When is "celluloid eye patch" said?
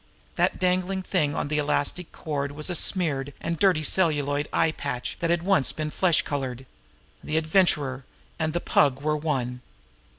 3.83-5.15